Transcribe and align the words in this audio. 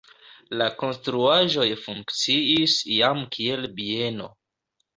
La 0.61 0.69
konstruaĵoj 0.79 1.67
funkciis 1.83 2.79
iam 2.97 3.23
kiel 3.39 3.71
bieno. 3.79 4.35